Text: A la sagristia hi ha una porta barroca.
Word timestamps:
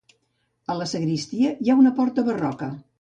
A 0.73 0.77
la 0.79 0.87
sagristia 0.93 1.51
hi 1.59 1.69
ha 1.69 1.77
una 1.83 1.93
porta 2.01 2.25
barroca. 2.31 2.73